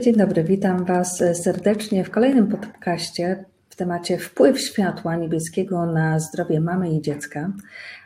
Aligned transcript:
Dzień 0.00 0.16
dobry, 0.16 0.44
witam 0.44 0.84
Was 0.84 1.22
serdecznie 1.42 2.04
w 2.04 2.10
kolejnym 2.10 2.48
podcaście 2.48 3.44
w 3.68 3.76
temacie 3.76 4.18
wpływ 4.18 4.60
światła 4.60 5.16
niebieskiego 5.16 5.86
na 5.86 6.20
zdrowie 6.20 6.60
mamy 6.60 6.90
i 6.90 7.02
dziecka. 7.02 7.52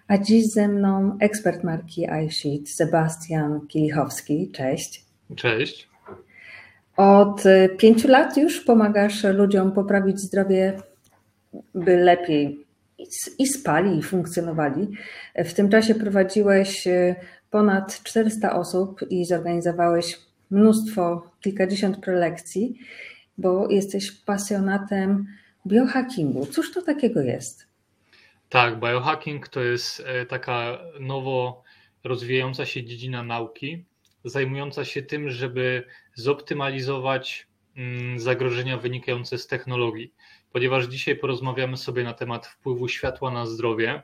A 0.09 0.19
dziś 0.19 0.53
ze 0.53 0.69
mną 0.69 1.17
ekspert 1.21 1.65
marki 1.65 2.07
iSheet, 2.27 2.71
Sebastian 2.71 3.67
Kilichowski. 3.67 4.51
Cześć. 4.51 5.05
Cześć. 5.37 5.89
Od 6.97 7.43
pięciu 7.79 8.09
lat 8.09 8.37
już 8.37 8.61
pomagasz 8.61 9.25
ludziom 9.25 9.73
poprawić 9.73 10.21
zdrowie, 10.21 10.77
by 11.75 11.97
lepiej 11.97 12.67
i 13.39 13.47
spali, 13.47 13.99
i 13.99 14.03
funkcjonowali. 14.03 14.89
W 15.37 15.53
tym 15.53 15.69
czasie 15.69 15.95
prowadziłeś 15.95 16.89
ponad 17.51 18.03
400 18.03 18.57
osób 18.57 19.01
i 19.11 19.25
zorganizowałeś 19.25 20.19
mnóstwo, 20.55 21.31
kilkadziesiąt 21.41 22.01
prelekcji, 22.01 22.79
bo 23.39 23.71
jesteś 23.71 24.13
pasjonatem 24.13 25.27
biohackingu. 25.67 26.47
Cóż 26.47 26.73
to 26.73 26.83
takiego 26.83 27.21
jest? 27.21 27.67
Tak, 28.49 28.81
biohacking 28.81 29.49
to 29.49 29.61
jest 29.61 30.03
e, 30.07 30.27
taka 30.27 30.79
nowo 31.01 31.63
rozwijająca 32.05 32.67
się 32.67 32.85
dziedzina 32.85 33.23
nauki, 33.23 33.85
zajmująca 34.25 34.85
się 34.85 35.03
tym, 35.03 35.31
żeby 35.31 35.85
zoptymalizować 36.15 37.47
mm, 37.77 38.21
zagrożenia 38.21 38.79
wynikające 38.79 39.39
z 39.39 39.47
technologii. 39.47 40.15
Ponieważ 40.53 40.87
dzisiaj 40.87 41.17
porozmawiamy 41.17 41.77
sobie 41.77 42.05
na 42.05 42.15
temat 42.15 42.47
wpływu 42.47 42.89
światła 42.89 43.31
na 43.31 43.47
zdrowie. 43.47 44.03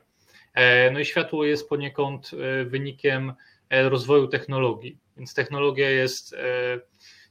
E, 0.53 0.91
no 0.91 0.99
i 0.99 1.05
światło 1.05 1.45
jest 1.45 1.69
poniekąd 1.69 2.31
e, 2.33 2.65
wynikiem 2.65 3.33
rozwoju 3.71 4.27
technologii. 4.27 4.97
Więc 5.17 5.33
technologia 5.33 5.89
jest, 5.89 6.33
e, 6.33 6.79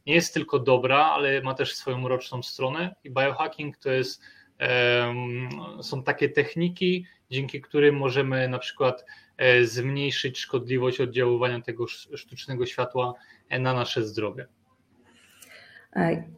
nie 0.07 0.15
jest 0.15 0.35
tylko 0.35 0.59
dobra, 0.59 1.05
ale 1.05 1.43
ma 1.43 1.55
też 1.55 1.75
swoją 1.75 1.99
mroczną 1.99 2.43
stronę 2.43 2.95
i 3.05 3.11
biohacking 3.11 3.77
to 3.77 3.91
jest, 3.91 4.23
są 5.83 6.03
takie 6.03 6.29
techniki, 6.29 7.07
dzięki 7.31 7.61
którym 7.61 7.97
możemy 7.97 8.49
na 8.49 8.59
przykład 8.59 9.05
e, 9.37 9.65
zmniejszyć 9.65 10.39
szkodliwość 10.39 11.01
oddziaływania 11.01 11.61
tego 11.61 11.87
sztucznego 11.89 12.67
światła 12.67 13.15
na 13.51 13.75
nasze 13.75 14.03
zdrowie. 14.03 14.47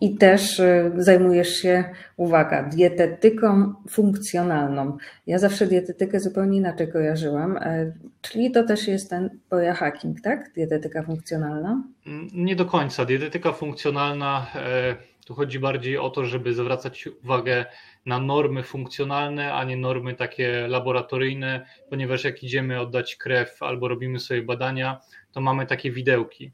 I 0.01 0.17
też 0.17 0.59
y, 0.59 0.93
zajmujesz 0.97 1.57
się, 1.57 1.85
uwaga, 2.17 2.63
dietetyką 2.63 3.75
funkcjonalną. 3.91 4.97
Ja 5.27 5.39
zawsze 5.39 5.67
dietetykę 5.67 6.21
zupełnie 6.21 6.59
inaczej 6.59 6.93
kojarzyłam, 6.93 7.57
e, 7.57 7.93
czyli 8.21 8.51
to 8.51 8.65
też 8.65 8.89
jest 8.89 9.11
ten 9.11 9.31
biohacking, 9.51 10.21
tak? 10.21 10.53
Dietetyka 10.55 11.03
funkcjonalna? 11.03 11.83
Mm, 12.07 12.29
nie 12.35 12.57
do 12.57 12.65
końca. 12.65 13.05
Dietetyka 13.05 13.53
funkcjonalna, 13.53 14.47
e, 14.55 14.97
tu 15.27 15.35
chodzi 15.35 15.59
bardziej 15.59 15.99
o 15.99 16.11
to, 16.11 16.25
żeby 16.25 16.55
zwracać 16.55 17.09
uwagę 17.25 17.65
na 18.07 18.19
normy 18.19 18.63
funkcjonalne, 18.63 19.55
a 19.55 19.65
nie 19.65 19.77
normy 19.77 20.15
takie 20.15 20.69
laboratoryjne, 20.69 21.67
ponieważ 21.91 22.25
jak 22.25 22.43
idziemy 22.43 22.81
oddać 22.81 23.17
krew 23.17 23.63
albo 23.63 23.89
robimy 23.89 24.19
sobie 24.19 24.43
badania, 24.43 25.01
to 25.33 25.41
mamy 25.41 25.67
takie 25.67 25.91
widełki 25.91 26.53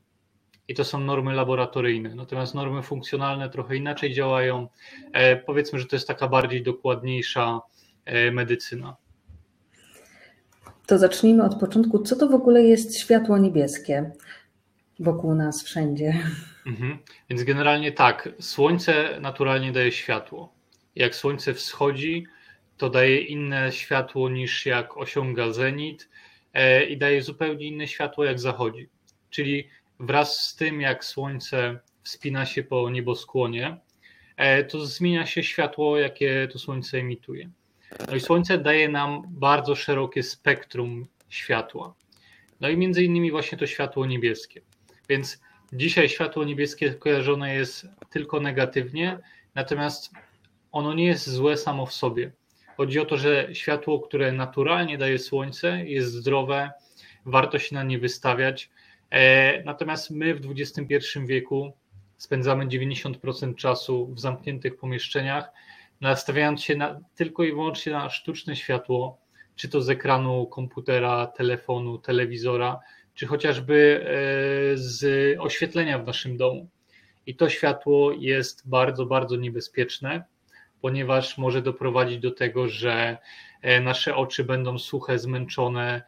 i 0.69 0.75
to 0.75 0.85
są 0.85 1.01
normy 1.01 1.35
laboratoryjne. 1.35 2.15
Natomiast 2.15 2.55
normy 2.55 2.83
funkcjonalne 2.83 3.51
trochę 3.51 3.77
inaczej 3.77 4.15
działają. 4.15 4.69
E, 5.13 5.37
powiedzmy, 5.37 5.79
że 5.79 5.87
to 5.87 5.97
jest 5.97 6.09
taka 6.09 6.29
bardziej 6.29 6.63
dokładniejsza 6.63 7.61
e, 8.05 8.31
medycyna. 8.31 8.97
To 10.87 10.99
zacznijmy 10.99 11.45
od 11.45 11.61
początku. 11.61 11.99
Co 11.99 12.17
to 12.17 12.29
w 12.29 12.35
ogóle 12.35 12.63
jest 12.63 12.99
światło 12.99 13.39
niebieskie 13.39 14.11
wokół 15.01 15.35
nas 15.35 15.65
wszędzie? 15.65 16.21
Mhm. 16.67 16.99
Więc 17.31 17.45
generalnie 17.45 17.93
tak, 17.93 18.29
słońce 18.41 19.21
naturalnie 19.21 19.73
daje 19.73 19.93
światło. 19.93 20.53
Jak 20.95 21.15
słońce 21.15 21.55
wschodzi, 21.55 22.27
to 22.77 22.91
daje 22.91 23.21
inne 23.21 23.73
światło 23.73 24.31
niż 24.31 24.67
jak 24.67 24.97
osiąga 24.97 25.53
zenit 25.53 26.09
e, 26.55 26.85
i 26.85 26.99
daje 26.99 27.23
zupełnie 27.23 27.67
inne 27.67 27.89
światło 27.89 28.25
jak 28.25 28.41
zachodzi. 28.41 28.89
Czyli 29.31 29.69
wraz 30.01 30.41
z 30.41 30.57
tym, 30.57 30.81
jak 30.81 31.05
Słońce 31.05 31.79
wspina 32.03 32.47
się 32.47 32.63
po 32.63 32.91
nieboskłonie, 32.91 33.77
e, 34.37 34.65
to 34.65 34.87
zmienia 34.87 35.27
się 35.27 35.43
światło, 35.43 35.99
jakie 35.99 36.49
to 36.53 36.59
Słońce 36.59 36.99
emituje. 36.99 37.51
No 38.09 38.17
i 38.17 38.21
Słońce 38.21 38.59
daje 38.59 38.89
nam 38.89 39.23
bardzo 39.29 39.75
szerokie 39.75 40.23
spektrum 40.23 41.07
światła. 41.29 41.95
No 42.61 42.69
i 42.69 42.77
między 42.77 43.05
innymi 43.05 43.31
właśnie 43.31 43.59
to 43.59 43.67
światło 43.67 44.07
niebieskie. 44.07 44.61
Więc 45.09 45.41
dzisiaj 45.73 46.09
światło 46.09 46.45
niebieskie 46.45 46.95
kojarzone 46.95 47.55
jest 47.55 47.87
tylko 48.11 48.41
negatywnie, 48.41 49.19
natomiast 49.55 50.11
ono 50.73 50.95
nie 50.95 51.07
jest 51.07 51.31
złe 51.31 51.57
samo 51.57 51.87
w 51.87 51.93
sobie. 51.93 52.33
Chodzi 52.77 53.01
o 53.01 53.05
to, 53.05 53.17
że 53.17 53.49
światło, 53.53 54.01
które 54.01 54.33
naturalnie 54.33 54.99
daje 54.99 55.19
Słońce, 55.19 55.85
jest 55.85 56.13
zdrowe, 56.13 56.71
warto 57.27 57.59
się 57.59 57.75
na 57.75 57.83
nie 57.83 57.99
wystawiać, 57.99 58.71
natomiast 59.65 60.11
my 60.11 60.35
w 60.35 60.41
XXI 60.51 60.97
wieku 61.27 61.73
spędzamy 62.17 62.67
90% 62.67 63.55
czasu 63.55 64.07
w 64.07 64.21
zamkniętych 64.21 64.77
pomieszczeniach, 64.77 65.51
nastawiając 66.01 66.63
się 66.63 66.77
na, 66.77 67.01
tylko 67.15 67.45
i 67.45 67.53
wyłącznie 67.53 67.93
na 67.93 68.11
sztuczne 68.11 68.57
światło, 68.57 69.19
czy 69.57 69.69
to 69.69 69.83
z 69.83 69.91
ekranu 69.91 70.47
komputera, 70.47 71.27
telefonu, 71.27 71.99
telewizora, 71.99 72.81
czy 73.15 73.27
chociażby 73.27 74.05
e, 74.05 74.09
z 74.77 75.05
oświetlenia 75.41 75.99
w 75.99 76.07
naszym 76.07 76.37
domu. 76.37 76.69
I 77.27 77.35
to 77.37 77.49
światło 77.49 78.13
jest 78.13 78.69
bardzo, 78.69 79.07
bardzo 79.07 79.37
niebezpieczne, 79.37 80.25
ponieważ 80.81 81.39
może 81.39 81.63
doprowadzić 81.63 82.19
do 82.19 82.31
tego, 82.31 82.69
że 82.69 83.19
e, 83.63 83.81
nasze 83.81 84.17
oczy 84.17 84.45
będą 84.45 84.79
suche, 84.79 85.19
zmęczone, 85.19 86.03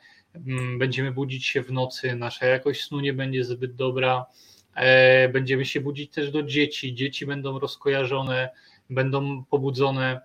będziemy 0.78 1.12
budzić 1.12 1.46
się 1.46 1.62
w 1.62 1.72
nocy, 1.72 2.16
nasza 2.16 2.46
jakość 2.46 2.84
snu 2.84 3.00
nie 3.00 3.12
będzie 3.12 3.44
zbyt 3.44 3.74
dobra, 3.74 4.26
e, 4.74 5.28
będziemy 5.28 5.64
się 5.64 5.80
budzić 5.80 6.10
też 6.10 6.30
do 6.30 6.42
dzieci, 6.42 6.94
dzieci 6.94 7.26
będą 7.26 7.58
rozkojarzone, 7.58 8.50
będą 8.90 9.44
pobudzone, 9.44 10.20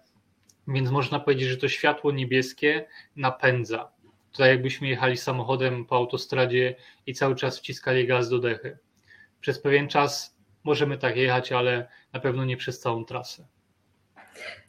więc 0.67 0.89
można 0.89 1.19
powiedzieć, 1.19 1.49
że 1.49 1.57
to 1.57 1.67
światło 1.67 2.11
niebieskie 2.11 2.87
napędza. 3.15 3.91
Tutaj 4.31 4.49
jakbyśmy 4.49 4.87
jechali 4.87 5.17
samochodem 5.17 5.85
po 5.85 5.95
autostradzie 5.95 6.75
i 7.07 7.13
cały 7.13 7.35
czas 7.35 7.59
wciskali 7.59 8.07
gaz 8.07 8.29
do 8.29 8.39
dechy. 8.39 8.77
Przez 9.41 9.59
pewien 9.59 9.87
czas 9.87 10.37
możemy 10.63 10.97
tak 10.97 11.17
jechać, 11.17 11.51
ale 11.51 11.87
na 12.13 12.19
pewno 12.19 12.45
nie 12.45 12.57
przez 12.57 12.79
całą 12.79 13.05
trasę. 13.05 13.47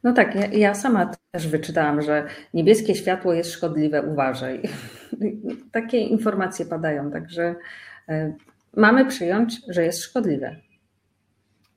No 0.02 0.12
tak, 0.12 0.34
ja, 0.34 0.46
ja, 0.46 0.74
sama 0.74 1.10
też 1.30 1.48
wyczytałam, 1.48 2.02
że 2.02 2.26
niebieskie 2.54 2.94
światło 2.94 3.32
jest 3.32 3.52
szkodliwe, 3.52 4.02
uważaj. 4.02 4.62
Takie 5.72 5.98
informacje 5.98 6.66
padają, 6.66 7.10
także 7.10 7.54
e, 8.08 8.34
mamy 8.76 9.06
przyjąć, 9.06 9.60
że 9.68 9.84
jest 9.84 10.02
szkodliwe. 10.02 10.56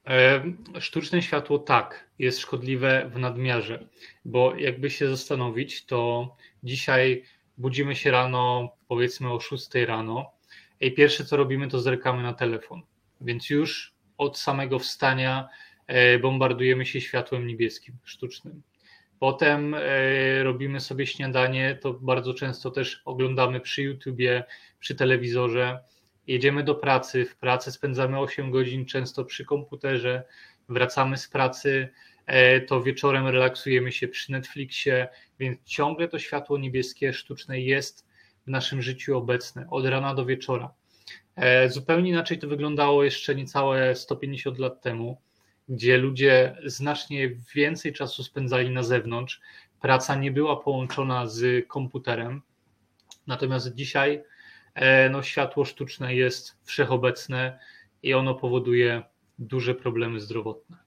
E, 0.08 0.42
sztuczne 0.80 1.22
światło 1.22 1.60
tak, 1.60 2.06
jest 2.20 2.40
szkodliwe 2.40 3.10
w 3.14 3.20
nadmiarze, 3.20 3.86
bo 4.26 4.56
jakby 4.56 4.90
się 4.90 5.10
zastanowić, 5.10 5.86
to 5.86 6.30
dzisiaj 6.64 7.24
budzimy 7.58 7.96
się 7.96 8.12
rano, 8.12 8.76
powiedzmy 8.88 9.34
o 9.34 9.40
6 9.40 9.76
rano 9.88 10.32
i 10.82 10.94
pierwsze 10.94 11.26
co 11.26 11.38
robimy, 11.38 11.68
to 11.68 11.80
zerkamy 11.80 12.24
na 12.24 12.34
telefon. 12.34 12.82
Więc 13.22 13.50
już 13.50 13.94
od 14.18 14.38
samego 14.38 14.80
wstania 14.80 15.50
bombardujemy 16.22 16.86
się 16.86 17.02
światłem 17.02 17.48
niebieskim, 17.48 17.96
sztucznym. 18.04 18.62
Potem 19.20 19.76
e, 19.76 20.44
robimy 20.44 20.80
sobie 20.80 21.08
śniadanie, 21.08 21.78
to 21.82 21.94
bardzo 21.94 22.34
często 22.34 22.72
też 22.72 23.02
oglądamy 23.06 23.60
przy 23.60 23.84
YouTubie, 23.84 24.44
przy 24.80 24.96
telewizorze. 24.96 25.80
Jedziemy 26.28 26.64
do 26.64 26.76
pracy, 26.76 27.26
w 27.26 27.36
pracy 27.36 27.72
spędzamy 27.72 28.20
8 28.20 28.52
godzin, 28.52 28.86
często 28.86 29.26
przy 29.26 29.46
komputerze, 29.46 30.24
wracamy 30.70 31.18
z 31.18 31.28
pracy, 31.28 31.90
e, 32.26 32.62
to 32.62 32.82
wieczorem 32.84 33.28
relaksujemy 33.28 33.92
się 33.92 34.08
przy 34.08 34.32
Netflixie, 34.32 35.08
więc 35.40 35.64
ciągle 35.66 36.08
to 36.08 36.20
światło 36.20 36.58
niebieskie 36.58 37.14
sztuczne 37.14 37.60
jest 37.60 38.08
w 38.48 38.50
naszym 38.50 38.82
życiu 38.82 39.18
obecne, 39.18 39.68
od 39.70 39.86
rana 39.86 40.16
do 40.16 40.26
wieczora. 40.26 40.74
Zupełnie 41.68 42.10
inaczej 42.10 42.40
to 42.40 42.48
wyglądało 42.48 43.04
jeszcze 43.04 43.36
niecałe 43.36 43.96
150 43.96 44.60
lat 44.60 44.82
temu 44.82 45.22
gdzie 45.70 45.98
ludzie 45.98 46.56
znacznie 46.66 47.30
więcej 47.56 47.94
czasu 47.94 48.24
spędzali 48.24 48.70
na 48.70 48.84
zewnątrz. 48.84 49.42
Praca 49.82 50.16
nie 50.16 50.32
była 50.32 50.58
połączona 50.58 51.28
z 51.28 51.68
komputerem. 51.68 52.42
Natomiast 53.28 53.76
dzisiaj 53.76 54.24
e, 54.76 55.10
no, 55.10 55.24
światło 55.24 55.66
sztuczne 55.66 56.16
jest 56.16 56.58
wszechobecne 56.64 57.60
i 58.04 58.14
ono 58.14 58.36
powoduje 58.36 59.04
duże 59.40 59.76
problemy 59.76 60.20
zdrowotne. 60.20 60.78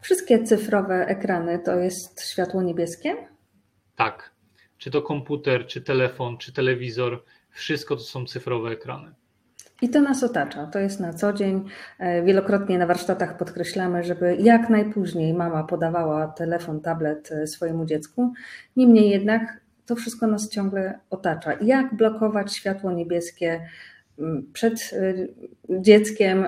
Wszystkie 0.00 0.42
cyfrowe 0.44 1.06
ekrany 1.06 1.58
to 1.58 1.78
jest 1.78 2.22
światło 2.22 2.62
niebieskie? 2.62 3.28
Tak. 3.96 4.30
Czy 4.78 4.90
to 4.90 5.02
komputer, 5.02 5.66
czy 5.66 5.80
telefon, 5.80 6.38
czy 6.38 6.52
telewizor, 6.52 7.24
wszystko 7.50 7.96
to 7.96 8.02
są 8.02 8.26
cyfrowe 8.26 8.70
ekrany. 8.70 9.14
I 9.82 9.88
to 9.88 10.00
nas 10.00 10.22
otacza, 10.22 10.66
to 10.66 10.78
jest 10.78 11.00
na 11.00 11.12
co 11.12 11.32
dzień. 11.32 11.64
E, 11.98 12.22
wielokrotnie 12.22 12.78
na 12.78 12.86
warsztatach 12.86 13.36
podkreślamy, 13.36 14.04
żeby 14.04 14.36
jak 14.40 14.70
najpóźniej 14.70 15.34
mama 15.34 15.64
podawała 15.64 16.26
telefon, 16.26 16.80
tablet 16.80 17.32
e, 17.32 17.46
swojemu 17.46 17.84
dziecku. 17.84 18.32
Niemniej 18.76 19.10
jednak 19.10 19.60
to 19.86 19.96
wszystko 19.96 20.26
nas 20.26 20.50
ciągle 20.50 20.98
otacza. 21.10 21.52
Jak 21.60 21.94
blokować 21.94 22.56
światło 22.56 22.92
niebieskie 22.92 23.66
mm, 24.18 24.50
przed 24.52 24.90
e, 24.92 25.14
dzieckiem 25.82 26.46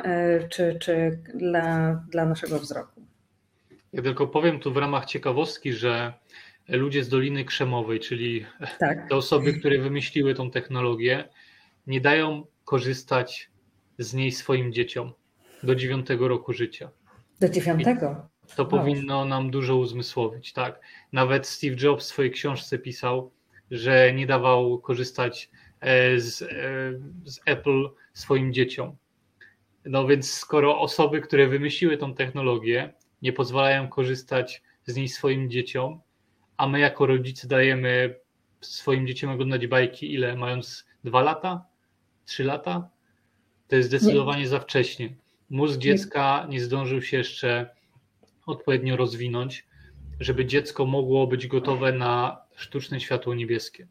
czy, 0.49 0.79
czy 0.81 1.19
dla, 1.35 1.95
dla 2.11 2.27
naszego 2.27 2.59
wzroku? 2.59 3.03
Ja 3.93 4.03
tylko 4.03 4.27
powiem 4.27 4.61
tu 4.61 4.73
w 4.73 4.77
ramach 4.77 5.07
ciekawostki, 5.07 5.73
że 5.73 6.13
ludzie 6.69 7.05
z 7.05 7.09
Doliny 7.09 7.45
Krzemowej, 7.45 8.01
czyli 8.01 8.47
tak. 8.79 9.09
te 9.09 9.17
osoby, 9.17 9.53
które 9.53 9.79
wymyśliły 9.79 10.35
tą 10.35 10.51
technologię, 10.51 11.29
nie 11.87 12.01
dają 12.01 12.45
korzystać 12.65 13.51
z 13.99 14.15
niej 14.15 14.33
swoim 14.33 14.73
dzieciom 14.73 15.13
do 15.63 15.75
dziewiątego 15.75 16.29
roku 16.29 16.53
życia. 16.53 16.91
Do 17.41 17.49
dziewiątego? 17.49 18.29
To 18.57 18.67
powinno 18.67 19.25
nam 19.25 19.51
dużo 19.51 19.77
uzmysłowić, 19.77 20.53
tak. 20.53 20.81
Nawet 21.13 21.47
Steve 21.47 21.77
Jobs 21.83 22.05
w 22.05 22.09
swojej 22.09 22.31
książce 22.31 22.79
pisał, 22.79 23.31
że 23.71 24.13
nie 24.13 24.27
dawał 24.27 24.79
korzystać 24.79 25.51
e, 25.81 26.21
z, 26.21 26.43
e, 26.43 26.47
z 27.25 27.41
Apple 27.47 27.89
swoim 28.15 28.53
dzieciom. 28.53 28.97
No 29.85 30.07
więc 30.07 30.33
skoro 30.33 30.81
osoby, 30.81 31.21
które 31.21 31.49
wymyśliły 31.49 31.97
tą 31.97 32.15
technologię, 32.15 32.95
nie 33.23 33.33
pozwalają 33.33 33.89
korzystać 33.89 34.63
z 34.87 34.97
niej 34.97 35.09
swoim 35.09 35.51
dzieciom, 35.51 36.01
a 36.57 36.69
my 36.69 36.81
jako 36.81 37.07
rodzice 37.07 37.49
dajemy 37.49 38.21
swoim 38.61 39.07
dzieciom 39.07 39.31
oglądać 39.31 39.67
bajki, 39.67 40.15
ile 40.15 40.37
mając 40.37 40.87
dwa 41.05 41.23
lata, 41.23 41.65
trzy 42.25 42.45
lata, 42.45 42.89
to 43.69 43.77
jest 43.77 43.89
zdecydowanie 43.89 44.43
nie. 44.43 44.49
za 44.49 44.61
wcześnie. 44.61 45.15
Mózg 45.51 45.79
dziecka 45.81 46.47
nie 46.49 46.61
zdążył 46.61 47.03
się 47.03 47.17
jeszcze 47.17 47.71
odpowiednio 48.47 48.97
rozwinąć, 48.97 49.67
żeby 50.21 50.47
dziecko 50.47 50.87
mogło 50.87 51.27
być 51.27 51.47
gotowe 51.47 51.93
na 51.93 52.43
sztuczne 52.57 53.01
światło 53.01 53.35
niebieskie. 53.35 53.89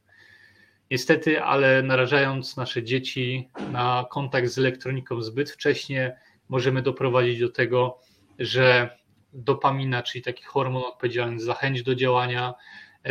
Niestety, 0.92 1.44
ale 1.44 1.84
narażając 1.84 2.58
nasze 2.58 2.84
dzieci 2.84 3.50
na 3.72 4.06
kontakt 4.10 4.48
z 4.48 4.58
elektroniką 4.58 5.22
zbyt 5.22 5.52
wcześnie, 5.52 6.18
możemy 6.50 6.82
doprowadzić 6.82 7.40
do 7.40 7.50
tego, 7.50 8.00
że 8.40 8.98
dopamina, 9.34 10.04
czyli 10.04 10.22
taki 10.22 10.44
hormon 10.44 10.84
odpowiedzialny 10.84 11.40
za 11.40 11.54
chęć 11.54 11.84
do 11.84 11.96
działania, 11.96 12.54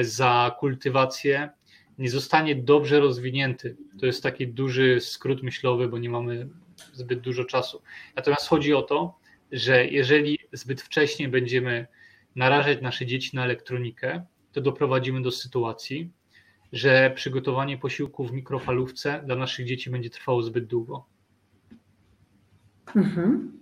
za 0.01 0.57
kultywację, 0.59 1.51
nie 2.01 2.11
zostanie 2.11 2.55
dobrze 2.55 3.01
rozwinięty. 3.01 3.77
To 4.01 4.07
jest 4.07 4.23
taki 4.23 4.49
duży 4.49 5.01
skrót 5.01 5.43
myślowy, 5.43 5.89
bo 5.89 5.99
nie 5.99 6.11
mamy 6.11 6.49
zbyt 6.93 7.21
dużo 7.21 7.45
czasu. 7.45 7.83
Natomiast 8.17 8.49
chodzi 8.49 8.75
o 8.75 8.83
to, 8.83 9.19
że 9.53 9.87
jeżeli 9.87 10.39
zbyt 10.53 10.83
wcześnie 10.83 11.29
będziemy 11.29 11.87
narażać 12.37 12.83
nasze 12.83 13.07
dzieci 13.07 13.37
na 13.37 13.45
elektronikę, 13.45 14.25
to 14.53 14.61
doprowadzimy 14.61 15.23
do 15.23 15.31
sytuacji, 15.31 16.11
że 16.73 17.13
przygotowanie 17.15 17.79
posiłku 17.79 18.25
w 18.25 18.33
mikrofalówce 18.33 19.23
dla 19.27 19.37
naszych 19.37 19.67
dzieci 19.67 19.91
będzie 19.91 20.11
trwało 20.11 20.43
zbyt 20.43 20.67
długo. 20.67 21.07
Mhm. 22.97 23.53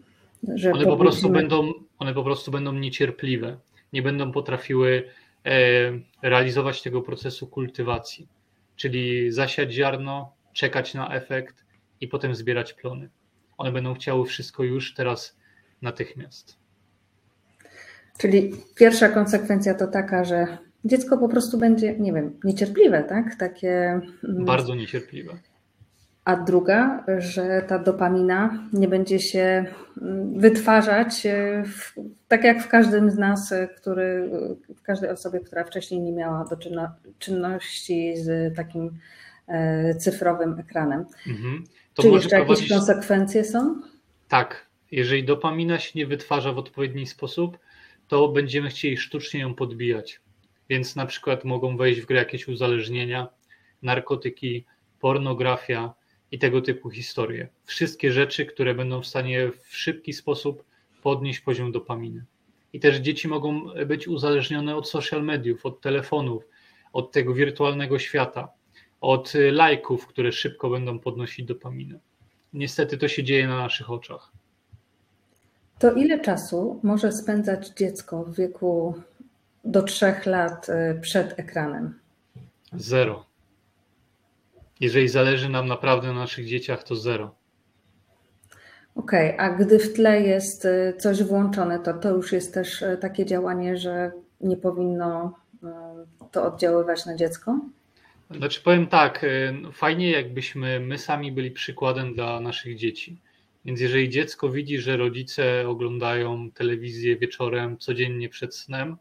one, 0.75 0.85
po 0.85 0.97
prostu 0.97 1.31
będą, 1.31 1.73
one 1.99 2.15
po 2.15 2.25
prostu 2.25 2.51
będą 2.51 2.73
niecierpliwe, 2.73 3.59
nie 3.93 4.03
będą 4.03 4.33
potrafiły 4.33 5.05
realizować 6.23 6.83
tego 6.83 7.03
procesu 7.03 7.47
kultywacji, 7.47 8.29
czyli 8.77 9.33
zasiać 9.33 9.73
ziarno, 9.73 10.33
czekać 10.53 10.95
na 10.95 11.15
efekt 11.15 11.65
i 12.01 12.09
potem 12.09 12.35
zbierać 12.35 12.73
plony. 12.73 13.09
One 13.59 13.73
będą 13.73 13.95
chciały 13.95 14.27
wszystko 14.27 14.65
już 14.65 14.95
teraz 14.95 15.37
natychmiast. 15.83 16.57
Czyli 18.19 18.53
pierwsza 18.75 19.09
konsekwencja 19.09 19.75
to 19.75 19.87
taka, 19.87 20.25
że 20.25 20.59
dziecko 20.85 21.19
po 21.19 21.29
prostu 21.29 21.59
będzie, 21.59 21.99
nie 21.99 22.13
wiem, 22.13 22.41
niecierpliwe, 22.45 23.05
tak? 23.05 23.35
Takie. 23.35 24.01
Mm, 24.25 24.45
Bardzo 24.45 24.75
niecierpliwe 24.75 25.39
a 26.29 26.37
druga, 26.37 27.05
że 27.19 27.63
ta 27.69 27.79
dopamina 27.79 28.69
nie 28.73 28.89
będzie 28.89 29.19
się 29.19 29.65
mm, 30.03 30.41
wytwarzać 30.41 31.27
e, 31.27 31.65
w, 31.67 31.95
tak 32.29 32.45
jak 32.45 32.63
w 32.63 32.69
każdym 32.69 33.11
z 33.11 33.19
nas, 33.19 33.53
e, 33.53 33.69
który, 33.69 34.31
w 34.77 34.83
każdej 34.83 35.11
osobie, 35.11 35.41
która 35.41 35.65
wcześniej 35.65 36.01
nie 36.01 36.13
miała 36.13 36.45
do 36.45 36.57
czynności 37.19 38.17
z 38.17 38.57
takim 38.57 38.99
e, 39.47 39.95
cyfrowym 39.95 40.59
ekranem. 40.59 41.05
Mhm. 41.27 41.65
To 41.95 42.03
Czy 42.03 42.09
jeszcze 42.09 42.37
prowadzić... 42.37 42.71
jakieś 42.71 42.79
konsekwencje 42.79 43.45
są? 43.45 43.81
Tak. 44.29 44.67
Jeżeli 44.91 45.25
dopamina 45.25 45.79
się 45.79 45.99
nie 45.99 46.07
wytwarza 46.07 46.53
w 46.53 46.59
odpowiedni 46.59 47.07
sposób, 47.07 47.59
to 48.09 48.29
będziemy 48.29 48.69
chcieli 48.69 48.97
sztucznie 48.97 49.41
ją 49.41 49.55
podbijać. 49.55 50.21
Więc 50.69 50.97
na 50.97 51.07
przykład 51.07 51.45
mogą 51.45 51.77
wejść 51.77 52.01
w 52.01 52.07
grę 52.07 52.19
jakieś 52.19 52.49
uzależnienia, 52.49 53.29
narkotyki, 53.83 54.65
pornografia, 55.01 55.98
i 56.33 56.39
tego 56.39 56.63
typu 56.63 56.91
historie. 56.91 57.49
Wszystkie 57.65 58.13
rzeczy, 58.13 58.47
które 58.47 58.75
będą 58.75 59.03
w 59.03 59.07
stanie 59.07 59.51
w 59.51 59.77
szybki 59.77 60.13
sposób 60.13 60.65
podnieść 61.03 61.41
poziom 61.41 61.73
dopaminy. 61.73 62.25
I 62.73 62.81
też 62.81 62.97
dzieci 62.97 63.29
mogą 63.29 63.63
być 63.87 64.09
uzależnione 64.09 64.77
od 64.77 64.89
social 64.89 65.25
mediów, 65.25 65.67
od 65.67 65.81
telefonów, 65.81 66.49
od 66.93 67.13
tego 67.13 67.35
wirtualnego 67.35 67.99
świata, 67.99 68.49
od 69.01 69.33
lajków, 69.53 70.07
które 70.07 70.33
szybko 70.33 70.71
będą 70.71 70.99
podnosić 70.99 71.47
dopaminę. 71.47 71.99
Niestety 72.53 72.99
to 72.99 73.09
się 73.09 73.25
dzieje 73.25 73.49
na 73.49 73.57
naszych 73.57 73.91
oczach. 73.91 74.33
To 75.79 75.93
ile 75.93 76.21
czasu 76.21 76.81
może 76.83 77.13
spędzać 77.13 77.69
dziecko 77.69 78.25
w 78.25 78.37
wieku 78.37 78.95
do 79.65 79.83
trzech 79.83 80.27
lat 80.27 80.69
y, 80.69 81.01
przed 81.01 81.39
ekranem? 81.39 81.99
Zero. 82.73 83.28
Jeżeli 84.81 85.09
zależy 85.09 85.49
nam 85.49 85.67
naprawdę 85.67 86.09
na 86.09 86.15
naszych 86.15 86.47
dzieciach, 86.47 86.85
to 86.85 86.97
zero. 86.97 87.35
Okej, 88.95 89.35
okay, 89.35 89.47
a 89.47 89.51
gdy 89.51 89.79
w 89.79 89.93
tle 89.93 90.21
jest 90.21 90.65
y, 90.65 90.95
coś 90.99 91.23
włączone, 91.23 91.79
to 91.79 91.95
to 91.95 92.09
już 92.11 92.33
jest 92.33 92.55
też 92.55 92.83
y, 92.83 92.99
takie 93.01 93.27
działanie, 93.27 93.77
że 93.77 94.13
nie 94.41 94.57
powinno 94.57 95.35
y, 95.55 95.67
to 96.31 96.45
oddziaływać 96.45 97.07
na 97.07 97.17
dziecko? 97.17 97.61
Znaczy 98.31 98.61
powiem 98.61 98.87
tak, 98.87 99.27
fajnie 99.73 100.11
jakbyśmy 100.11 100.81
my 100.81 100.99
sami 100.99 101.33
byli 101.33 101.51
przykładem 101.51 102.15
dla 102.15 102.41
naszych 102.41 102.77
dzieci. 102.77 103.21
Więc 103.65 103.81
jeżeli 103.81 104.09
dziecko 104.09 104.49
widzi, 104.49 104.79
że 104.79 104.97
rodzice 104.97 105.69
oglądają 105.69 106.51
telewizję 106.51 107.17
wieczorem 107.17 107.79
codziennie 107.79 108.29
przed 108.29 108.55
snem 108.55 108.97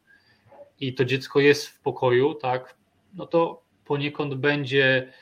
i 0.80 0.94
to 0.94 1.06
dziecko 1.06 1.40
jest 1.40 1.68
w 1.68 1.80
pokoju, 1.80 2.34
tak, 2.34 2.76
no 3.14 3.26
to 3.26 3.62
poniekąd 3.86 4.36
będzie 4.36 5.14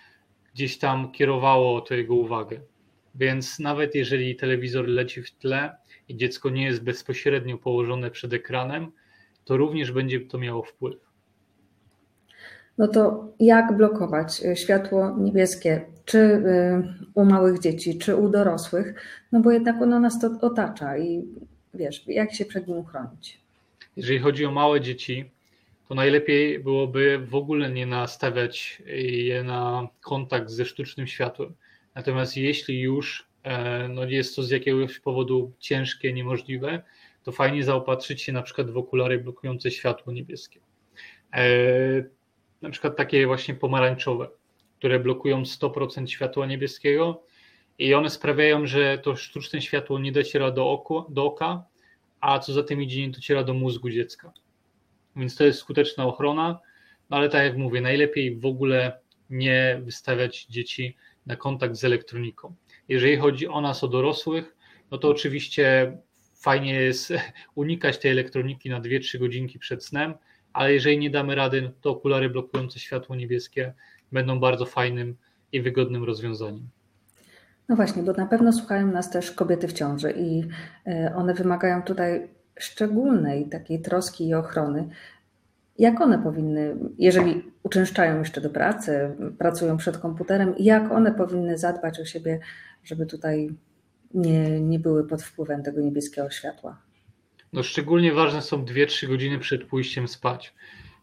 gdzieś 0.55 0.77
tam 0.77 1.11
kierowało 1.11 1.81
to 1.81 1.93
jego 1.93 2.15
uwagę. 2.15 2.59
Więc 3.15 3.59
nawet 3.59 3.95
jeżeli 3.95 4.35
telewizor 4.35 4.87
leci 4.87 5.21
w 5.21 5.31
tle 5.31 5.77
i 6.09 6.17
dziecko 6.17 6.49
nie 6.49 6.65
jest 6.65 6.83
bezpośrednio 6.83 7.57
położone 7.57 8.11
przed 8.11 8.33
ekranem, 8.33 8.91
to 9.45 9.57
również 9.57 9.91
będzie 9.91 10.19
to 10.21 10.37
miało 10.37 10.63
wpływ. 10.63 10.95
No 12.77 12.87
to 12.87 13.27
jak 13.39 13.77
blokować 13.77 14.41
światło 14.55 15.15
niebieskie, 15.17 15.85
czy 16.05 16.17
y, 16.17 16.41
u 17.13 17.25
małych 17.25 17.59
dzieci, 17.59 17.97
czy 17.97 18.15
u 18.15 18.29
dorosłych? 18.29 18.93
No 19.31 19.39
bo 19.39 19.51
jednak 19.51 19.81
ono 19.81 19.99
nas 19.99 20.19
to 20.19 20.29
otacza 20.41 20.97
i 20.97 21.25
wiesz, 21.73 22.07
jak 22.07 22.33
się 22.33 22.45
przed 22.45 22.67
nim 22.67 22.77
uchronić? 22.77 23.41
Jeżeli 23.95 24.19
chodzi 24.19 24.45
o 24.45 24.51
małe 24.51 24.81
dzieci, 24.81 25.31
to 25.87 25.95
najlepiej 25.95 26.59
byłoby 26.59 27.19
w 27.19 27.35
ogóle 27.35 27.71
nie 27.71 27.85
nastawiać 27.85 28.81
je 29.25 29.43
na 29.43 29.87
kontakt 30.01 30.49
ze 30.49 30.65
sztucznym 30.65 31.07
światłem. 31.07 31.53
Natomiast 31.95 32.37
jeśli 32.37 32.81
już 32.81 33.27
e, 33.43 33.87
no 33.87 34.03
jest 34.03 34.35
to 34.35 34.43
z 34.43 34.49
jakiegoś 34.49 34.99
powodu 34.99 35.51
ciężkie, 35.59 36.13
niemożliwe, 36.13 36.83
to 37.23 37.31
fajnie 37.31 37.63
zaopatrzyć 37.63 38.21
się 38.21 38.31
na 38.31 38.41
przykład 38.41 38.71
w 38.71 38.77
okulary 38.77 39.19
blokujące 39.19 39.71
światło 39.71 40.13
niebieskie. 40.13 40.59
E, 41.33 41.45
na 42.61 42.69
przykład 42.69 42.95
takie 42.95 43.27
właśnie 43.27 43.53
pomarańczowe, 43.53 44.27
które 44.79 44.99
blokują 44.99 45.41
100% 45.41 46.07
światła 46.07 46.45
niebieskiego 46.45 47.23
i 47.79 47.93
one 47.93 48.09
sprawiają, 48.09 48.67
że 48.67 48.97
to 48.97 49.15
sztuczne 49.15 49.61
światło 49.61 49.99
nie 49.99 50.11
dociera 50.11 50.51
do, 50.51 50.71
oku, 50.71 51.05
do 51.09 51.25
oka, 51.25 51.63
a 52.21 52.39
co 52.39 52.53
za 52.53 52.63
tym 52.63 52.81
idzie, 52.81 53.01
nie 53.01 53.11
dociera 53.13 53.43
do 53.43 53.53
mózgu 53.53 53.89
dziecka 53.89 54.33
więc 55.15 55.35
to 55.35 55.43
jest 55.43 55.59
skuteczna 55.59 56.05
ochrona, 56.05 56.59
no 57.09 57.17
ale 57.17 57.29
tak 57.29 57.43
jak 57.43 57.57
mówię, 57.57 57.81
najlepiej 57.81 58.39
w 58.39 58.45
ogóle 58.45 58.99
nie 59.29 59.81
wystawiać 59.83 60.45
dzieci 60.45 60.97
na 61.25 61.35
kontakt 61.35 61.75
z 61.75 61.83
elektroniką. 61.83 62.55
Jeżeli 62.89 63.17
chodzi 63.17 63.47
o 63.47 63.61
nas, 63.61 63.83
o 63.83 63.87
dorosłych, 63.87 64.55
no 64.91 64.97
to 64.97 65.09
oczywiście 65.09 65.97
fajnie 66.35 66.73
jest 66.73 67.13
unikać 67.55 67.97
tej 67.97 68.11
elektroniki 68.11 68.69
na 68.69 68.81
2-3 68.81 69.19
godzinki 69.19 69.59
przed 69.59 69.85
snem, 69.85 70.13
ale 70.53 70.73
jeżeli 70.73 70.97
nie 70.97 71.09
damy 71.09 71.35
rady, 71.35 71.71
to 71.81 71.89
okulary 71.89 72.29
blokujące 72.29 72.79
światło 72.79 73.15
niebieskie 73.15 73.73
będą 74.11 74.39
bardzo 74.39 74.65
fajnym 74.65 75.15
i 75.51 75.61
wygodnym 75.61 76.03
rozwiązaniem. 76.03 76.69
No 77.69 77.75
właśnie, 77.75 78.03
bo 78.03 78.13
na 78.13 78.25
pewno 78.25 78.53
słuchają 78.53 78.87
nas 78.87 79.09
też 79.11 79.31
kobiety 79.31 79.67
w 79.67 79.73
ciąży 79.73 80.13
i 80.17 80.43
e, 80.87 81.13
one 81.15 81.33
wymagają 81.33 81.83
tutaj 81.83 82.27
szczególnej 82.59 83.49
takiej 83.49 83.81
troski 83.81 84.27
i 84.27 84.33
ochrony. 84.33 84.89
Jak 85.79 86.01
one 86.01 86.23
powinny, 86.23 86.75
jeżeli 86.97 87.51
uczęszczają 87.63 88.19
jeszcze 88.19 88.41
do 88.41 88.49
pracy, 88.49 89.15
pracują 89.37 89.77
przed 89.77 89.97
komputerem, 89.97 90.53
jak 90.59 90.91
one 90.91 91.11
powinny 91.11 91.57
zadbać 91.57 91.99
o 91.99 92.05
siebie, 92.05 92.39
żeby 92.83 93.05
tutaj 93.05 93.49
nie, 94.13 94.61
nie 94.61 94.79
były 94.79 95.07
pod 95.07 95.23
wpływem 95.23 95.63
tego 95.63 95.81
niebieskiego 95.81 96.29
światła? 96.29 96.81
No 97.53 97.63
szczególnie 97.63 98.13
ważne 98.13 98.41
są 98.41 98.65
2-3 98.65 99.07
godziny 99.07 99.39
przed 99.39 99.63
pójściem 99.63 100.07
spać. 100.07 100.53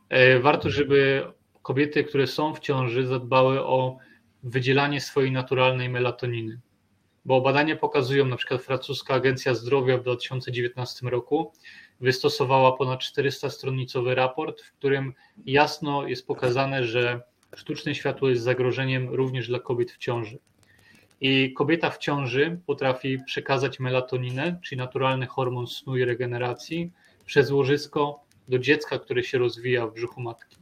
E, 0.08 0.38
warto, 0.38 0.70
żeby 0.70 1.22
kobiety, 1.62 2.04
które 2.04 2.26
są 2.26 2.54
w 2.54 2.60
ciąży, 2.60 3.06
zadbały 3.06 3.60
o 3.60 3.98
wydzielanie 4.42 5.00
swojej 5.00 5.32
naturalnej 5.32 5.88
melatoniny. 5.88 6.60
Bo 7.24 7.40
badania 7.40 7.76
pokazują, 7.76 8.26
na 8.26 8.36
przykład 8.36 8.62
francuska 8.62 9.14
Agencja 9.14 9.54
Zdrowia 9.54 9.98
w 9.98 10.02
2019 10.02 11.10
roku 11.10 11.52
wystosowała 12.00 12.72
ponad 12.72 13.00
400-stronicowy 13.00 14.14
raport, 14.14 14.62
w 14.62 14.72
którym 14.72 15.14
jasno 15.46 16.06
jest 16.06 16.26
pokazane, 16.26 16.84
że 16.84 17.20
sztuczne 17.56 17.94
światło 17.94 18.28
jest 18.28 18.42
zagrożeniem 18.42 19.08
również 19.08 19.48
dla 19.48 19.60
kobiet 19.60 19.92
w 19.92 19.98
ciąży. 19.98 20.38
I 21.20 21.52
kobieta 21.52 21.90
w 21.90 21.98
ciąży 21.98 22.60
potrafi 22.66 23.18
przekazać 23.26 23.80
melatoninę, 23.80 24.58
czyli 24.62 24.78
naturalny 24.78 25.26
hormon 25.26 25.66
snu 25.66 25.96
i 25.96 26.04
regeneracji, 26.04 26.90
przez 27.24 27.50
łożysko 27.50 28.20
do 28.48 28.58
dziecka, 28.58 28.98
które 28.98 29.22
się 29.22 29.38
rozwija 29.38 29.86
w 29.86 29.94
brzuchu 29.94 30.20
matki. 30.20 30.56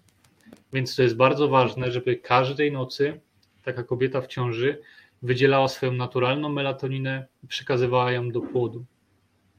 Więc 0.73 0.97
to 0.97 1.03
jest 1.03 1.17
bardzo 1.17 1.49
ważne, 1.49 1.91
żeby 1.91 2.17
każdej 2.17 2.73
nocy 2.73 3.21
taka 3.65 3.83
kobieta 3.83 4.21
w 4.21 4.27
ciąży 4.27 4.81
wydzielała 5.23 5.69
swoją 5.69 5.93
naturalną 5.93 6.49
melatoninę 6.49 7.27
i 7.45 7.47
przekazywała 7.47 8.13
ją 8.13 8.31
do 8.31 8.41
płodu. 8.41 8.85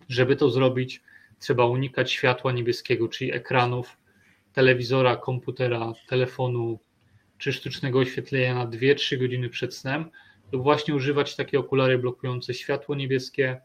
Żeby 0.09 0.35
to 0.35 0.49
zrobić, 0.49 1.01
trzeba 1.39 1.65
unikać 1.65 2.11
światła 2.11 2.51
niebieskiego, 2.51 3.07
czyli 3.07 3.33
ekranów, 3.33 3.97
telewizora, 4.53 5.15
komputera, 5.15 5.93
telefonu 6.07 6.79
czy 7.37 7.53
sztucznego 7.53 7.99
oświetlenia 7.99 8.55
na 8.55 8.67
2-3 8.67 9.19
godziny 9.19 9.49
przed 9.49 9.75
snem, 9.75 10.05
lub 10.51 10.63
właśnie 10.63 10.95
używać 10.95 11.35
takie 11.35 11.59
okulary 11.59 11.97
blokujące 11.97 12.53
światło 12.53 12.95
niebieskie, 12.95 13.61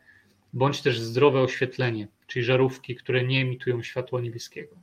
bądź 0.52 0.82
też 0.82 1.00
zdrowe 1.00 1.40
oświetlenie, 1.40 2.08
czyli 2.26 2.44
żarówki, 2.44 2.96
które 2.96 3.24
nie 3.24 3.40
emitują 3.40 3.82
światła 3.82 4.20
niebieskiego. 4.20 4.76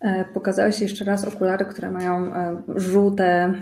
E, 0.00 0.24
pokazałeś 0.24 0.80
jeszcze 0.80 1.04
raz 1.04 1.24
okulary, 1.24 1.64
które 1.64 1.90
mają 1.90 2.34
e, 2.34 2.62
żółte 2.76 3.54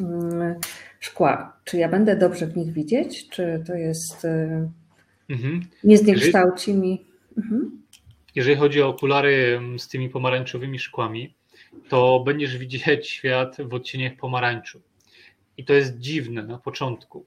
mm, 0.00 0.60
szkła. 1.06 1.56
Czy 1.64 1.76
ja 1.76 1.88
będę 1.88 2.16
dobrze 2.16 2.46
w 2.46 2.56
nich 2.56 2.72
widzieć? 2.72 3.28
Czy 3.28 3.62
to 3.66 3.74
jest. 3.74 4.24
E, 4.24 4.70
mhm. 5.28 5.60
Nie 5.84 5.98
zniekształci 5.98 6.74
mi. 6.74 7.04
Mhm. 7.38 7.82
Jeżeli 8.34 8.56
chodzi 8.56 8.82
o 8.82 8.88
okulary 8.88 9.56
mm, 9.56 9.78
z 9.78 9.88
tymi 9.88 10.08
pomarańczowymi 10.08 10.78
szkłami, 10.78 11.34
to 11.88 12.20
będziesz 12.20 12.58
widzieć 12.58 13.08
świat 13.08 13.56
w 13.58 13.74
odcieniach 13.74 14.16
pomarańczu. 14.16 14.80
I 15.56 15.64
to 15.64 15.74
jest 15.74 15.98
dziwne 15.98 16.42
na 16.42 16.58
początku. 16.58 17.24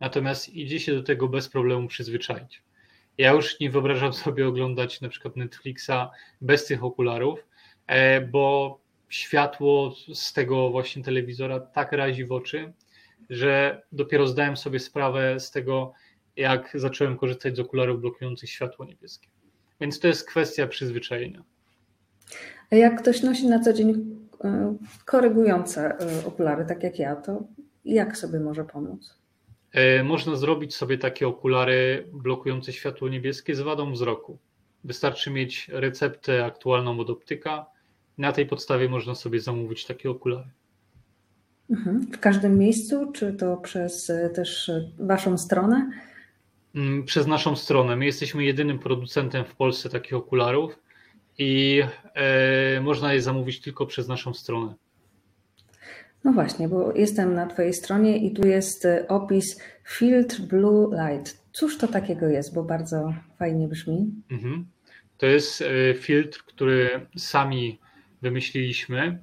Natomiast 0.00 0.48
idzie 0.48 0.80
się 0.80 0.94
do 0.94 1.02
tego 1.02 1.28
bez 1.28 1.48
problemu 1.48 1.88
przyzwyczaić. 1.88 2.62
Ja 3.18 3.32
już 3.32 3.60
nie 3.60 3.70
wyobrażam 3.70 4.12
sobie 4.24 4.48
oglądać 4.48 5.00
na 5.00 5.08
przykład 5.08 5.36
Netflixa 5.36 6.10
bez 6.40 6.66
tych 6.66 6.84
okularów, 6.84 7.46
e, 7.86 8.20
bo 8.20 8.80
światło 9.08 9.94
z 10.14 10.32
tego 10.32 10.70
właśnie 10.70 11.02
telewizora 11.02 11.60
tak 11.60 11.92
razi 11.92 12.24
w 12.24 12.32
oczy, 12.32 12.72
że 13.30 13.82
dopiero 13.92 14.26
zdałem 14.26 14.56
sobie 14.56 14.80
sprawę 14.80 15.40
z 15.40 15.50
tego, 15.50 15.92
jak 16.36 16.70
zacząłem 16.74 17.16
korzystać 17.16 17.56
z 17.56 17.60
okularów 17.60 18.00
blokujących 18.00 18.50
światło 18.50 18.84
niebieskie. 18.84 19.28
Więc 19.80 20.00
to 20.00 20.08
jest 20.08 20.28
kwestia 20.28 20.66
przyzwyczajenia. 20.66 21.44
A 22.72 22.76
jak 22.76 23.02
ktoś 23.02 23.22
nosi 23.22 23.46
na 23.46 23.60
co 23.60 23.72
dzień 23.72 24.16
e, 24.44 24.76
korygujące 25.04 25.98
e, 25.98 26.26
okulary, 26.26 26.64
tak 26.64 26.82
jak 26.82 26.98
ja, 26.98 27.16
to 27.16 27.42
jak 27.84 28.16
sobie 28.16 28.40
może 28.40 28.64
pomóc? 28.64 29.18
E, 29.72 30.04
można 30.04 30.36
zrobić 30.36 30.74
sobie 30.74 30.98
takie 30.98 31.28
okulary 31.28 32.08
blokujące 32.12 32.72
światło 32.72 33.08
niebieskie 33.08 33.54
z 33.54 33.60
wadą 33.60 33.92
wzroku. 33.92 34.38
Wystarczy 34.84 35.30
mieć 35.30 35.68
receptę 35.72 36.44
aktualną 36.44 37.00
od 37.00 37.10
optyka. 37.10 37.66
Na 38.18 38.32
tej 38.32 38.46
podstawie 38.46 38.88
można 38.88 39.14
sobie 39.14 39.40
zamówić 39.40 39.84
takie 39.84 40.10
okulary. 40.10 40.50
Mhm. 41.70 42.06
W 42.12 42.18
każdym 42.20 42.58
miejscu, 42.58 43.12
czy 43.12 43.32
to 43.32 43.56
przez 43.56 44.10
e, 44.10 44.30
też 44.30 44.68
e, 44.68 44.90
Waszą 44.98 45.38
stronę? 45.38 45.90
Mm, 46.74 47.04
przez 47.04 47.26
naszą 47.26 47.56
stronę. 47.56 47.96
My 47.96 48.06
jesteśmy 48.06 48.44
jedynym 48.44 48.78
producentem 48.78 49.44
w 49.44 49.54
Polsce 49.54 49.88
takich 49.88 50.14
okularów 50.14 50.78
i 51.38 51.82
e, 52.14 52.80
można 52.80 53.14
je 53.14 53.22
zamówić 53.22 53.60
tylko 53.60 53.86
przez 53.86 54.08
naszą 54.08 54.34
stronę. 54.34 54.74
No 56.24 56.32
właśnie, 56.32 56.68
bo 56.68 56.92
jestem 56.94 57.34
na 57.34 57.46
Twojej 57.46 57.74
stronie 57.74 58.18
i 58.18 58.32
tu 58.32 58.46
jest 58.46 58.84
e, 58.84 59.08
opis 59.08 59.60
Filtr 59.84 60.40
Blue 60.40 60.90
Light. 60.96 61.42
Cóż 61.52 61.78
to 61.78 61.88
takiego 61.88 62.28
jest, 62.28 62.54
bo 62.54 62.62
bardzo 62.62 63.14
fajnie 63.38 63.68
brzmi. 63.68 64.12
Mhm. 64.30 64.66
To 65.18 65.26
jest 65.26 65.64
filtr, 65.96 66.44
który 66.46 67.06
sami 67.16 67.78
wymyśliliśmy 68.22 69.18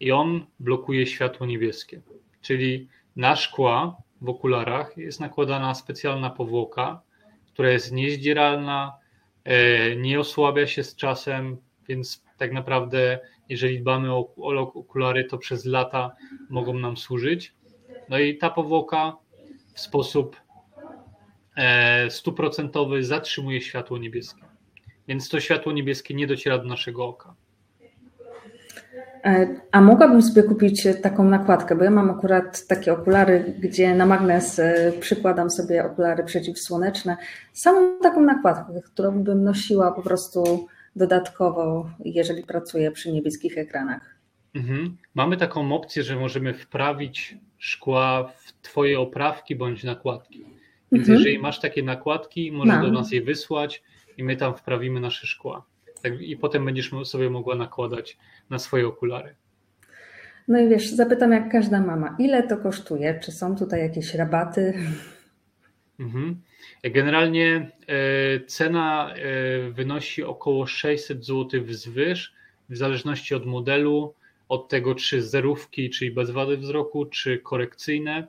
i 0.00 0.12
on 0.12 0.46
blokuje 0.60 1.06
światło 1.06 1.46
niebieskie. 1.46 2.02
Czyli 2.40 2.88
na 3.16 3.36
szkła 3.36 3.96
w 4.20 4.28
okularach 4.28 4.96
jest 4.96 5.20
nakładana 5.20 5.74
specjalna 5.74 6.30
powłoka, 6.30 7.02
która 7.52 7.70
jest 7.70 7.92
niezdzieralna, 7.92 8.92
e, 9.44 9.96
nie 9.96 10.20
osłabia 10.20 10.66
się 10.66 10.84
z 10.84 10.96
czasem, 10.96 11.56
więc 11.88 12.24
tak 12.38 12.52
naprawdę 12.52 13.18
jeżeli 13.48 13.80
dbamy 13.80 14.12
o, 14.12 14.34
okulary, 14.74 15.24
to 15.24 15.38
przez 15.38 15.64
lata 15.64 16.16
mogą 16.50 16.74
nam 16.74 16.96
służyć. 16.96 17.54
No 18.08 18.18
i 18.18 18.38
ta 18.38 18.50
powłoka 18.50 19.16
w 19.74 19.80
sposób 19.80 20.36
e, 21.56 22.10
stuprocentowy 22.10 23.04
zatrzymuje 23.04 23.60
światło 23.60 23.98
niebieskie. 23.98 24.44
Więc 25.08 25.28
to 25.28 25.40
światło 25.40 25.72
niebieskie 25.72 26.14
nie 26.14 26.26
dociera 26.26 26.58
do 26.58 26.64
naszego 26.64 27.06
oka. 27.06 27.34
E, 29.24 29.46
a 29.72 29.80
mogłabym 29.80 30.22
sobie 30.22 30.42
kupić 30.42 30.88
taką 31.02 31.24
nakładkę, 31.24 31.76
bo 31.76 31.84
ja 31.84 31.90
mam 31.90 32.10
akurat 32.10 32.66
takie 32.66 32.92
okulary, 32.92 33.54
gdzie 33.58 33.94
na 33.94 34.06
magnes 34.06 34.58
e, 34.58 34.92
przykładam 35.00 35.50
sobie 35.50 35.84
okulary 35.84 36.24
przeciwsłoneczne. 36.24 37.16
Samą 37.52 37.98
taką 38.02 38.20
nakładkę, 38.20 38.80
którą 38.84 39.22
bym 39.22 39.44
nosiła 39.44 39.92
po 39.92 40.02
prostu 40.02 40.66
dodatkowo, 40.96 41.90
jeżeli 42.04 42.42
pracuję 42.42 42.90
przy 42.90 43.12
niebieskich 43.12 43.58
ekranach. 43.58 44.14
Mhm. 44.54 44.96
Mamy 45.14 45.36
taką 45.36 45.72
opcję, 45.72 46.02
że 46.02 46.16
możemy 46.16 46.54
wprawić 46.54 47.36
szkła 47.58 48.32
w 48.36 48.52
Twoje 48.62 49.00
oprawki 49.00 49.56
bądź 49.56 49.84
nakładki. 49.84 50.44
Więc 50.92 51.08
mhm. 51.08 51.18
jeżeli 51.18 51.38
masz 51.38 51.60
takie 51.60 51.82
nakładki, 51.82 52.52
możesz 52.52 52.80
do 52.82 52.90
nas 52.90 53.12
je 53.12 53.22
wysłać 53.22 53.82
i 54.16 54.24
my 54.24 54.36
tam 54.36 54.54
wprawimy 54.54 55.00
nasze 55.00 55.26
szkła. 55.26 55.64
Tak, 56.04 56.20
I 56.20 56.36
potem 56.36 56.64
będziesz 56.64 56.90
sobie 57.04 57.30
mogła 57.30 57.54
nakładać 57.54 58.18
na 58.50 58.58
swoje 58.58 58.86
okulary. 58.86 59.34
No 60.48 60.58
i 60.58 60.68
wiesz, 60.68 60.90
zapytam 60.90 61.32
jak 61.32 61.52
każda 61.52 61.80
mama, 61.80 62.16
ile 62.18 62.48
to 62.48 62.56
kosztuje? 62.56 63.20
Czy 63.22 63.32
są 63.32 63.56
tutaj 63.56 63.80
jakieś 63.80 64.14
rabaty? 64.14 64.74
Mhm. 66.00 66.40
Generalnie 66.82 67.70
e, 67.86 68.40
cena 68.40 69.14
e, 69.14 69.70
wynosi 69.70 70.22
około 70.24 70.66
600 70.66 71.24
zł 71.24 71.64
wzwyż, 71.64 72.34
w 72.68 72.76
zależności 72.76 73.34
od 73.34 73.46
modelu, 73.46 74.14
od 74.48 74.68
tego 74.68 74.94
czy 74.94 75.22
zerówki, 75.22 75.90
czyli 75.90 76.10
bez 76.10 76.30
wady 76.30 76.56
wzroku, 76.56 77.06
czy 77.06 77.38
korekcyjne. 77.38 78.26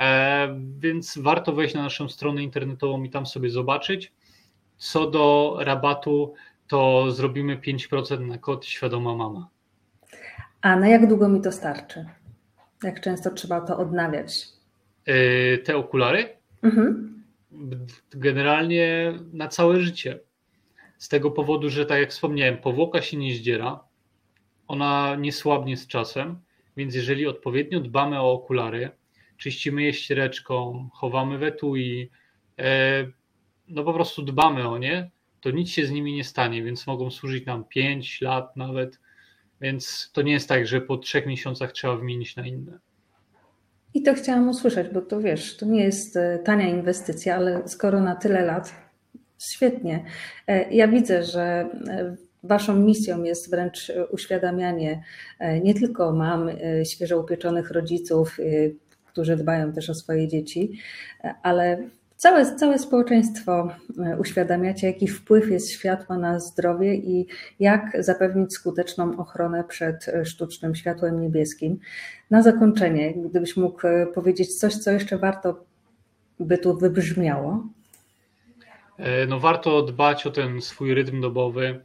E, 0.00 0.60
więc 0.78 1.18
warto 1.18 1.52
wejść 1.52 1.74
na 1.74 1.82
naszą 1.82 2.08
stronę 2.08 2.42
internetową 2.42 3.02
i 3.02 3.10
tam 3.10 3.26
sobie 3.26 3.50
zobaczyć. 3.50 4.12
Co 4.76 5.10
do 5.10 5.56
rabatu, 5.60 6.34
to 6.68 7.10
zrobimy 7.10 7.56
5% 7.56 8.26
na 8.26 8.38
kod 8.38 8.66
Świadoma 8.66 9.14
Mama. 9.14 9.48
A 10.60 10.76
na 10.76 10.88
jak 10.88 11.08
długo 11.08 11.28
mi 11.28 11.40
to 11.40 11.52
starczy? 11.52 12.06
Jak 12.82 13.00
często 13.00 13.30
trzeba 13.30 13.60
to 13.60 13.78
odnawiać? 13.78 14.48
Te 15.64 15.76
okulary? 15.76 16.36
Mhm. 16.62 17.14
Generalnie 18.10 19.12
na 19.32 19.48
całe 19.48 19.80
życie. 19.80 20.20
Z 20.98 21.08
tego 21.08 21.30
powodu, 21.30 21.70
że 21.70 21.86
tak 21.86 22.00
jak 22.00 22.10
wspomniałem, 22.10 22.58
powłoka 22.58 23.02
się 23.02 23.16
nie 23.16 23.34
zdziera, 23.34 23.80
ona 24.68 25.16
nie 25.16 25.32
słabnie 25.32 25.76
z 25.76 25.86
czasem, 25.86 26.38
więc 26.76 26.94
jeżeli 26.94 27.26
odpowiednio 27.26 27.80
dbamy 27.80 28.20
o 28.20 28.32
okulary, 28.32 28.90
czyścimy 29.36 29.82
je 29.82 29.92
ściereczką, 29.92 30.88
chowamy 30.92 31.38
w 31.38 31.42
etui, 31.42 32.10
e, 32.58 33.06
no 33.68 33.84
po 33.84 33.92
prostu 33.94 34.22
dbamy 34.22 34.68
o 34.68 34.78
nie, 34.78 35.10
to 35.44 35.50
nic 35.50 35.70
się 35.70 35.86
z 35.86 35.90
nimi 35.90 36.14
nie 36.14 36.24
stanie, 36.24 36.62
więc 36.62 36.86
mogą 36.86 37.10
służyć 37.10 37.46
nam 37.46 37.64
5 37.64 38.20
lat 38.20 38.56
nawet, 38.56 39.00
więc 39.60 40.10
to 40.12 40.22
nie 40.22 40.32
jest 40.32 40.48
tak, 40.48 40.66
że 40.66 40.80
po 40.80 40.96
trzech 40.96 41.26
miesiącach 41.26 41.72
trzeba 41.72 41.96
wymienić 41.96 42.36
na 42.36 42.46
inne. 42.46 42.78
I 43.94 44.02
to 44.02 44.14
chciałam 44.14 44.48
usłyszeć, 44.48 44.88
bo 44.92 45.02
to 45.02 45.20
wiesz, 45.20 45.56
to 45.56 45.66
nie 45.66 45.84
jest 45.84 46.16
e, 46.16 46.38
tania 46.38 46.68
inwestycja, 46.68 47.36
ale 47.36 47.68
skoro 47.68 48.00
na 48.00 48.16
tyle 48.16 48.42
lat, 48.42 48.74
świetnie. 49.38 50.04
E, 50.46 50.74
ja 50.74 50.88
widzę, 50.88 51.24
że 51.24 51.42
e, 51.42 52.16
Waszą 52.42 52.76
misją 52.76 53.22
jest 53.22 53.50
wręcz 53.50 53.92
uświadamianie 54.10 55.02
nie 55.62 55.74
tylko 55.74 56.12
mam 56.12 56.50
świeżo 56.84 57.20
upieczonych 57.20 57.70
rodziców, 57.70 58.38
którzy 59.06 59.36
dbają 59.36 59.72
też 59.72 59.90
o 59.90 59.94
swoje 59.94 60.28
dzieci, 60.28 60.78
ale 61.42 61.88
całe, 62.24 62.56
całe 62.56 62.78
społeczeństwo 62.78 63.68
uświadamiacie, 64.18 64.86
jaki 64.86 65.08
wpływ 65.08 65.50
jest 65.50 65.70
światła 65.70 66.18
na 66.18 66.40
zdrowie 66.40 66.94
i 66.94 67.26
jak 67.60 67.96
zapewnić 67.98 68.52
skuteczną 68.52 69.18
ochronę 69.18 69.64
przed 69.64 70.06
sztucznym 70.24 70.74
światłem 70.74 71.20
niebieskim. 71.20 71.78
Na 72.30 72.42
zakończenie, 72.42 73.14
gdybyś 73.14 73.56
mógł 73.56 73.82
powiedzieć 74.14 74.58
coś, 74.58 74.74
co 74.74 74.90
jeszcze 74.90 75.18
warto 75.18 75.64
by 76.40 76.58
tu 76.58 76.78
wybrzmiało. 76.78 77.66
E, 78.98 79.26
no 79.26 79.40
warto 79.40 79.82
dbać 79.82 80.26
o 80.26 80.30
ten 80.30 80.60
swój 80.60 80.94
rytm 80.94 81.20
dobowy 81.20 81.80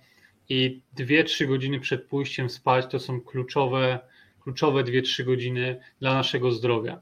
i 0.49 0.81
2-3 0.97 1.47
godziny 1.47 1.79
przed 1.79 2.05
pójściem 2.05 2.49
spać 2.49 2.85
to 2.91 2.99
są 2.99 3.21
kluczowe, 3.21 3.99
kluczowe 4.43 4.83
2-3 4.83 5.23
godziny 5.23 5.79
dla 5.99 6.13
naszego 6.13 6.51
zdrowia. 6.51 7.01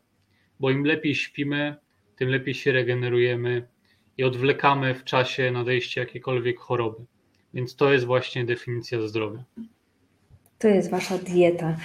Bo 0.60 0.70
im 0.70 0.86
lepiej 0.86 1.16
śpimy, 1.16 1.76
tym 2.18 2.30
lepiej 2.30 2.54
się 2.54 2.72
regenerujemy 2.72 3.68
i 4.18 4.24
odwlekamy 4.24 4.96
w 4.96 5.04
czasie 5.04 5.52
nadejścia 5.52 6.02
jakiejkolwiek 6.02 6.60
choroby. 6.60 7.06
Więc 7.54 7.76
to 7.76 7.94
jest 7.94 8.06
właśnie 8.06 8.46
definicja 8.46 9.08
zdrowia. 9.08 9.44
To 10.60 10.68
jest 10.68 10.92
wasza 10.92 11.18
dieta. 11.18 11.78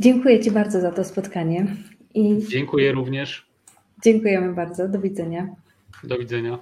Dziękuję 0.00 0.40
Ci 0.40 0.50
bardzo 0.50 0.80
za 0.80 0.92
to 0.92 1.04
spotkanie. 1.04 1.66
I... 2.14 2.38
Dziękuję 2.48 2.92
również. 2.92 3.48
Dziękujemy 4.04 4.54
bardzo. 4.54 4.88
Do 4.88 4.98
widzenia. 4.98 5.48
Do 6.04 6.18
widzenia. 6.18 6.58